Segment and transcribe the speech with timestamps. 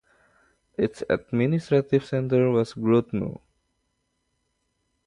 [0.79, 3.39] Its administrative centre was Grodno.